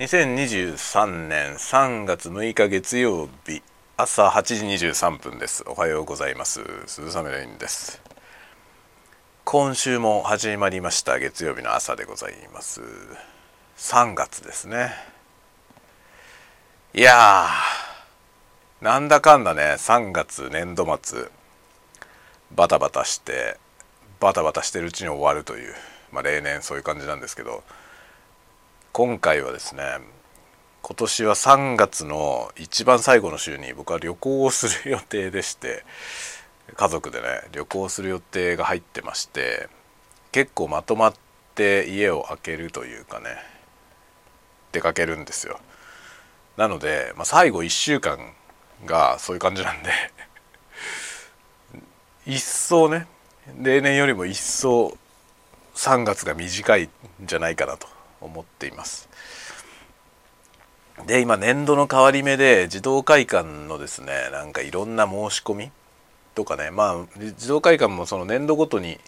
[0.00, 3.62] 2023年3月6日月曜日
[3.98, 5.62] 朝8時23分です。
[5.66, 6.62] おはようございます。
[6.86, 8.00] 鈴雨レインです。
[9.44, 12.80] 今週も始まりました月曜日の朝でございます。
[13.76, 14.90] 3月ですね。
[16.94, 21.28] いやーなんだかんだね3月年度末
[22.56, 23.58] バタバタして
[24.18, 25.74] バタバタしてるうちに終わるという
[26.10, 27.62] まあ例年そういう感じなんですけど
[28.92, 29.82] 今回はですね
[30.82, 35.84] 今年は3月の一番最後の週に僕は旅行をする予定でして
[36.74, 39.68] 家族でね旅行する予定が入ってまして
[40.32, 41.14] 結構まとまっ
[41.54, 43.36] て家を空けるというかね
[44.72, 45.60] 出かけるんですよ。
[46.56, 48.18] なので、まあ、最後1週間
[48.86, 49.92] がそういう感じなんで
[52.26, 53.06] 一層ね
[53.60, 54.98] 例年よりも一層
[55.76, 56.90] 3月が短いん
[57.26, 57.99] じゃないかなと。
[58.20, 59.08] 思っています。
[61.06, 65.70] で今年度の変わり目で児童会館のですねなんかいろんな申し込み
[66.34, 68.98] とかねまあ児童会館もその年度ごとに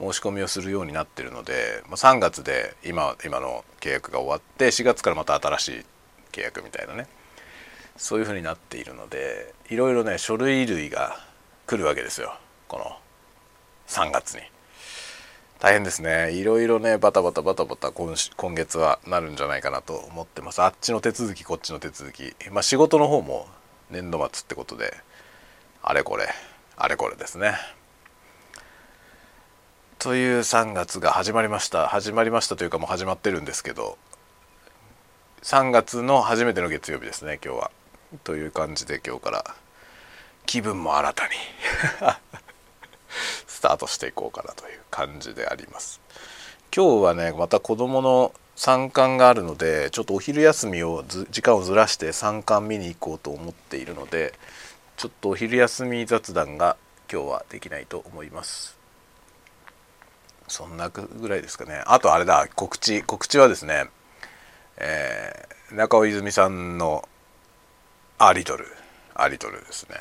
[0.00, 5.84] 申し込みをするようになってるので3月で今今の契約が終わって4月からまた新しい
[6.32, 7.06] 契約みたいなね
[7.96, 11.20] そういうふうになっているのでいろいろね書類類が
[11.66, 12.34] 来るわけですよ
[12.66, 12.96] この
[13.86, 14.42] 3月に。
[15.60, 16.32] 大変ですね。
[16.32, 20.62] いろいろねバタバタバタバタ今今月はなるんじゃないかなと思ってます。
[20.62, 22.34] あっちの手続きこっちの手続き。
[22.50, 23.46] まあ仕事の方も
[23.90, 24.96] 年度末ってことで
[25.82, 26.28] あれこれ
[26.76, 27.58] あれこれですね。
[29.98, 31.88] という3月が始まりました。
[31.88, 33.98] 始まりましたというかもう始まってるんですけど
[35.42, 37.70] 3月の初めての月曜日ですね今日は。
[38.24, 39.44] という感じで今日から。
[40.46, 41.32] 気分も新たに。
[43.46, 46.00] スタートしていこうかなという感じであります。
[46.74, 54.34] 今日はねまた子供の参観があるのでちょっとお昼休みを時間をずらして参観見に行こうと思っているので
[54.96, 56.76] ちょっとお昼休み雑談が
[57.10, 58.78] 今日はできないと思います。
[60.46, 61.82] そんなぐらいですかね。
[61.86, 63.86] あとあれだ告知告知はですね
[64.82, 67.06] えー、中尾泉さんの
[68.18, 68.66] アリトル
[69.14, 69.96] アリトルですね。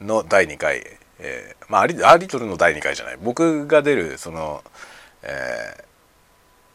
[0.00, 0.82] の第2回
[1.20, 3.18] えー、まあアリアリトルの第2回じゃない。
[3.22, 4.64] 僕が出るその、
[5.22, 5.84] え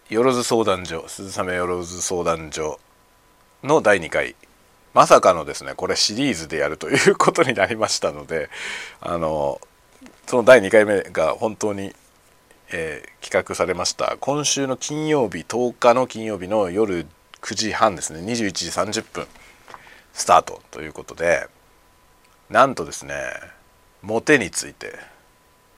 [0.10, 2.80] ー、よろず相談所鈴雨よろず相談所
[3.64, 4.36] の第2回。
[4.94, 8.50] まさかのですねこれシリーズでやるということになりましたので
[9.02, 9.60] あの
[10.26, 11.94] その第2回目が本当に、
[12.72, 14.16] えー、企画されました。
[14.22, 17.06] 今週の金曜日10日の金曜日の夜
[17.42, 18.22] 9時半ですね。
[18.22, 19.28] 21時30分
[20.14, 21.48] スタートということで
[22.50, 23.16] なんとですね
[24.06, 25.00] モテについて。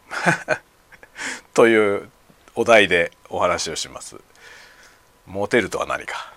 [1.54, 2.12] という
[2.56, 4.18] お題でお話をします。
[5.26, 6.34] モテるとは何か？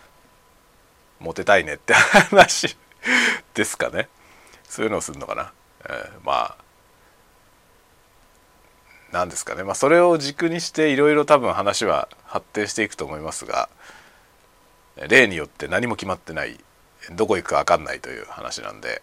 [1.19, 2.77] モテたいねって話
[3.55, 4.09] ですかね。
[4.69, 5.53] そういうのをするのかな、
[5.85, 6.65] えー、まあ
[9.11, 9.65] 何ですかね。
[9.65, 13.69] まあそれを軸にしていろいろ多分話は発展していくと思いますが
[14.97, 16.61] 例によって何も決まってない
[17.11, 19.03] どこ行くか分かんないという話なんで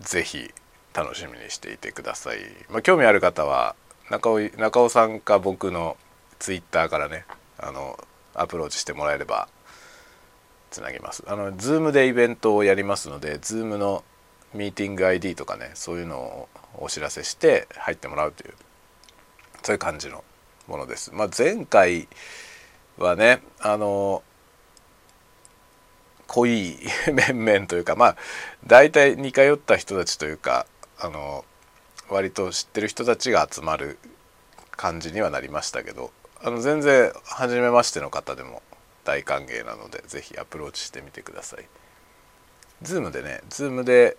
[0.00, 0.52] 是非
[0.98, 2.38] 楽しみにしていてください、
[2.68, 3.76] まあ、興味ある方は
[4.10, 5.96] 中尾中尾さんか僕の
[6.40, 7.24] ツイッターからね
[7.56, 7.96] あの
[8.34, 9.48] アプローチしてもらえれば
[10.72, 14.02] つなぎますあの Zoom でイベントをやりますので Zoom の
[14.54, 16.48] ミーティング ID とかねそういうのを
[16.78, 18.54] お知らせして入ってもらうという
[19.62, 20.24] そういう感じの
[20.66, 21.12] ものです。
[21.14, 22.08] まあ、前回
[22.98, 24.22] はねあの
[26.26, 26.76] 濃い
[27.12, 28.16] 面々というかまあ
[28.66, 30.66] 大体似通った人たちというか
[31.00, 31.44] あの
[32.08, 33.98] 割と知ってる人たちが集まる
[34.72, 36.10] 感じにはなりましたけど
[36.42, 38.62] あの全然初めましての方でも
[39.04, 41.64] 大歓迎なので是非アプローチしてみてください。
[42.82, 44.16] Zoom でね Zoom で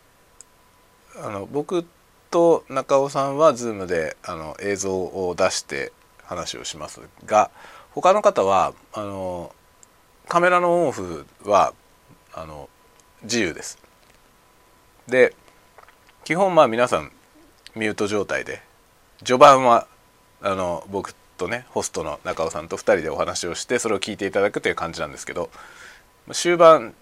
[1.24, 1.86] あの僕
[2.30, 5.92] と中尾さんは Zoom であの映像を出して
[6.24, 7.50] 話をしますが
[7.92, 9.54] 他の方はあの
[10.28, 11.74] カメラのオンオフは
[12.34, 12.70] あの
[13.24, 13.80] 自由です。
[15.08, 15.36] で
[16.30, 17.12] 基本まあ皆さん
[17.76, 18.62] ミュート状態で
[19.24, 19.88] 序盤は
[20.44, 25.50] あの僕とねホストの中尾さんと2人でお話をしてそれを聞いていただくという感じなんですけど
[26.32, 26.94] 終盤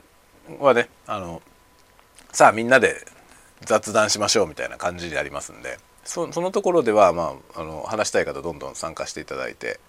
[0.62, 1.42] はねあの
[2.32, 3.06] さあみんなで
[3.66, 9.82] 雑談しましょうみたいな感じでありますんでそのところでは、まあ、あの話したい方どんどん参加していただいて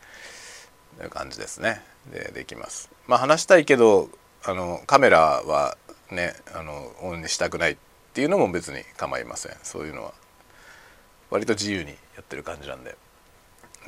[0.97, 1.81] という感じですね
[2.13, 2.91] でできます。
[3.07, 4.09] まあ、話したいけど
[4.45, 5.79] あのカメラは
[6.11, 7.77] ねあのオンにしたくないっ
[8.19, 9.53] ていうのも別に構いません。
[9.63, 10.13] そういうのは。
[11.31, 12.97] 割と自由にやってる感じなんで。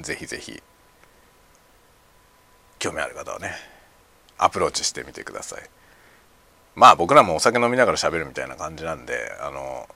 [0.01, 0.63] 是非是非
[2.79, 3.51] 興味ある方はね。
[4.39, 5.63] アプローチしてみてください。
[6.77, 9.89] まあ僕らもお酒飲みながら喋るみたいな感じなんであの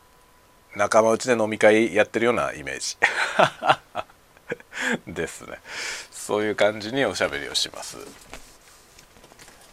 [0.74, 2.96] 仲間内で飲み会やってるようなイメージ。
[5.14, 5.60] ですね。
[6.10, 7.98] そういう感じにおしゃべりをします。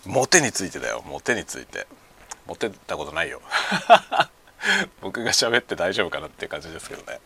[0.05, 1.01] モテについてだよ。
[1.07, 1.87] モテについて。
[2.45, 3.41] モテたことないよ。
[5.01, 7.19] 僕が喋って大丈夫かなっていう感じですけどね、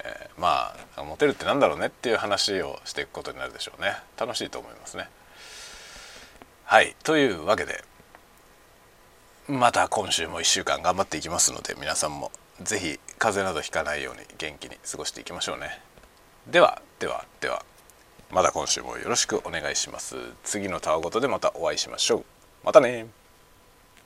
[0.00, 3.96] えー、まあモテるってなんだろうねっていう話をしていくことになるでしょうね。
[4.16, 5.08] 楽しいと思いますね。
[6.64, 7.82] はいというわけで
[9.46, 12.30] また今週も1週間頑張っていきますので皆さんも
[12.60, 15.80] 是非風邪などひかないように元気に過ごしていきましょうね。
[16.46, 17.64] ではではでは
[18.30, 20.16] また今週もよろしくお願いします。
[20.44, 22.24] 次のたわごとでまたお会いしましょう。
[22.64, 23.06] またね